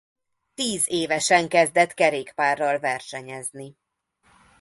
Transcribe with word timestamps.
Tiz 0.53 0.83
évesen 0.89 1.47
kezdett 1.49 1.93
kerékpárral 1.93 2.79
versenyezni. 2.79 3.75